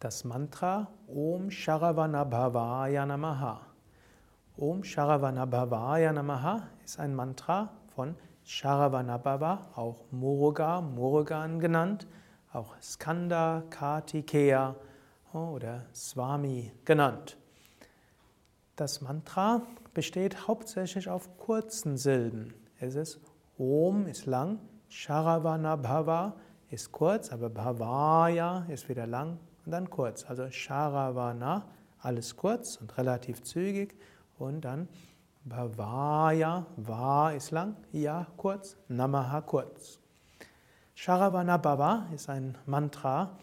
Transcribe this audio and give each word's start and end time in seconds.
Das 0.00 0.24
Mantra 0.24 0.88
Om 1.08 1.50
Sharavanabhavaya 1.50 3.04
Namaha. 3.04 3.60
Om 4.56 4.82
Sharavanabhavaya 4.82 6.10
Namaha 6.14 6.68
ist 6.82 6.98
ein 6.98 7.14
Mantra 7.14 7.68
von 7.94 8.16
Sharavanabhava, 8.42 9.72
auch 9.76 10.10
Muruga, 10.10 10.80
Murugan 10.80 11.60
genannt, 11.60 12.06
auch 12.50 12.74
Skanda, 12.80 13.62
Kartikeya 13.68 14.74
oder 15.34 15.84
Swami 15.94 16.72
genannt. 16.86 17.36
Das 18.76 19.02
Mantra 19.02 19.60
besteht 19.92 20.48
hauptsächlich 20.48 21.10
auf 21.10 21.36
kurzen 21.36 21.98
Silben. 21.98 22.54
Es 22.78 22.94
ist 22.94 23.20
Om 23.58 24.06
ist 24.06 24.24
lang, 24.24 24.60
Sharavanabhava 24.88 26.36
ist 26.70 26.90
kurz, 26.90 27.30
aber 27.30 27.50
Bhavaya 27.50 28.64
ist 28.70 28.88
wieder 28.88 29.06
lang 29.06 29.38
und 29.64 29.72
dann 29.72 29.90
kurz. 29.90 30.24
Also 30.28 30.50
Sharavana, 30.50 31.64
alles 32.00 32.36
kurz 32.36 32.76
und 32.76 32.96
relativ 32.96 33.42
zügig. 33.42 33.94
Und 34.38 34.62
dann 34.62 34.88
Bhavaya, 35.44 36.66
Va 36.76 37.30
ist 37.30 37.50
lang, 37.50 37.76
Ja 37.92 38.26
kurz, 38.36 38.76
Namaha 38.88 39.40
kurz. 39.40 39.98
Sharavana 40.94 41.56
Bhava 41.56 42.06
ist 42.14 42.28
ein 42.28 42.58
Mantra, 42.66 43.38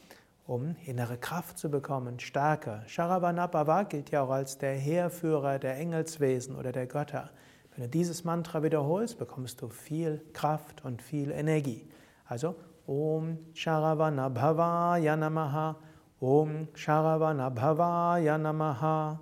um 0.46 0.76
innere 0.86 1.18
Kraft 1.18 1.58
zu 1.58 1.72
bekommen, 1.72 2.20
Stärke. 2.20 2.84
Sharavana 2.86 3.48
Bhava 3.48 3.84
gilt 3.84 4.12
ja 4.12 4.22
auch 4.22 4.30
als 4.30 4.60
der 4.60 4.76
Heerführer 4.76 5.58
der 5.58 5.78
Engelswesen 5.78 6.56
oder 6.56 6.72
der 6.72 6.86
Götter. 6.86 7.32
Wenn 7.76 7.86
du 7.86 7.90
dieses 7.90 8.24
Mantra 8.24 8.62
wiederholst, 8.62 9.18
bekommst 9.18 9.62
du 9.62 9.70
viel 9.70 10.24
Kraft 10.34 10.86
und 10.86 11.02
viel 11.02 11.32
Energie. 11.32 11.90
Also 12.26 12.56
Om 12.86 13.40
Sharavana 13.54 14.30
Bhavaya 14.30 15.16
Namaha 15.16 15.78
Om 16.20 16.68
Sharavanabhavaya 16.74 18.40
Namaha. 18.40 19.20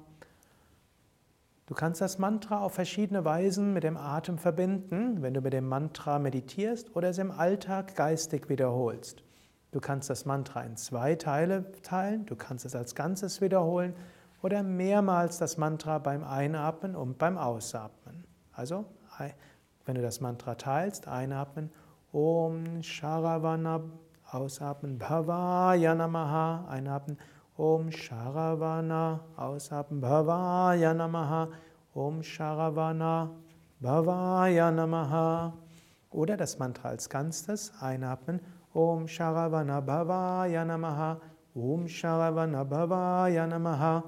Du 1.66 1.74
kannst 1.74 2.00
das 2.00 2.20
Mantra 2.20 2.62
auf 2.62 2.76
verschiedene 2.76 3.26
Weisen 3.26 3.74
mit 3.74 3.84
dem 3.84 3.98
Atem 3.98 4.38
verbinden, 4.38 5.22
wenn 5.22 5.34
du 5.34 5.42
mit 5.42 5.52
dem 5.52 5.68
Mantra 5.68 6.20
meditierst 6.20 6.96
oder 6.96 7.10
es 7.10 7.18
im 7.18 7.32
Alltag 7.32 7.96
geistig 7.96 8.48
wiederholst. 8.48 9.24
Du 9.74 9.82
kannst 9.82 10.10
das 10.10 10.26
Mantra 10.26 10.62
in 10.62 10.78
zwei 10.78 11.16
Teile 11.16 11.70
teilen, 11.82 12.26
du 12.28 12.38
kannst 12.38 12.64
es 12.64 12.78
als 12.78 12.96
Ganzes 12.96 13.42
wiederholen 13.42 13.94
oder 14.42 14.64
mehrmals 14.64 15.38
das 15.38 15.58
Mantra 15.58 15.98
beim 15.98 16.24
Einatmen 16.24 16.96
und 16.96 17.18
beim 17.18 17.38
Ausatmen. 17.38 18.24
Also, 18.54 18.86
wenn 19.84 19.96
du 19.96 20.02
das 20.02 20.22
Mantra 20.22 20.56
teilst, 20.56 21.10
einatmen, 21.10 21.72
Om 22.14 22.82
Sharavanabhavaya 22.82 24.06
Ausatmen 24.36 25.00
Bhavaya 25.00 25.96
Namaha. 25.96 26.68
Einatmen 26.68 27.18
Om 27.56 27.90
Sharavana. 27.90 29.22
Ausatmen 29.38 30.02
Bhavaya 30.02 30.94
Namaha. 30.94 31.48
Om 31.94 32.22
Sharavana. 32.22 33.30
Bhavaya 33.82 34.72
Namaha. 34.72 35.54
Oder 36.12 36.36
das 36.36 36.60
Mantra 36.60 36.90
als 36.90 37.08
Ganzes. 37.08 37.72
Einatmen 37.80 38.42
Om 38.74 39.08
Sharavana 39.08 39.80
Bhavaya 39.80 40.66
Namaha. 40.66 41.22
Om 41.56 41.88
Sharavana 41.88 42.66
Bhavaya 42.66 43.48
Namaha. 43.48 44.04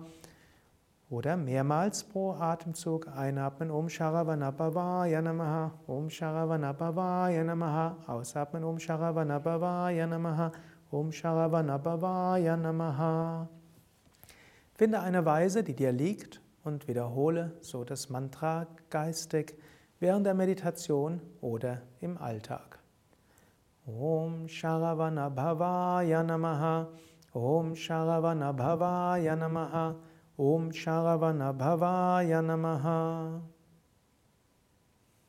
Oder 1.09 1.38
mehrmals 1.38 2.03
pro 2.03 2.33
Atemzug 2.33 3.08
einatmen, 3.08 3.72
Om 3.72 3.88
Sharavanabhavaya 3.88 5.22
Namaha, 5.22 5.72
Om 5.88 6.09
Sharavanabhavaya 6.09 7.45
Namaha, 7.45 7.95
ausatmen, 8.08 8.66
Om 8.66 8.77
Sharavanabhavaya 8.77 10.05
Namaha, 10.05 10.52
Om 10.91 11.11
Sharavanabhavaya 11.11 12.58
Namaha. 12.58 13.47
Finde 14.73 14.99
eine 14.99 15.23
Weise, 15.25 15.64
die 15.64 15.75
dir 15.75 15.94
liegt 15.94 16.41
und 16.66 16.89
wiederhole 16.89 17.53
so 17.61 17.86
das 17.86 18.09
Mantra 18.09 18.67
geistig 18.89 19.58
während 20.02 20.26
der 20.26 20.33
Meditation 20.33 21.21
oder 21.39 21.83
im 22.02 22.17
Alltag. 22.17 22.80
Om 23.86 24.49
Sharavanabhavaya 24.49 26.21
Namaha, 26.21 26.89
Om 27.32 27.76
Sharavanabhavaya 27.76 29.37
Namaha, 29.37 29.95
Om 30.39 30.70
Sharavanabhavaya 30.70 32.45
Namaha 32.45 33.42